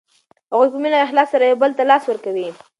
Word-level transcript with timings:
هغوی 0.53 0.69
په 0.73 0.77
مینه 0.81 0.97
او 0.99 1.03
اخلاص 1.07 1.27
سره 1.33 1.43
یو 1.45 1.59
بل 1.63 1.71
ته 1.77 1.83
لاس 1.91 2.03
ورکوي. 2.07 2.47